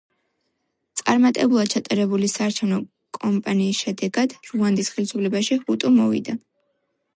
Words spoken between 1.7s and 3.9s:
ჩატარებული საარჩევნო კამპანიის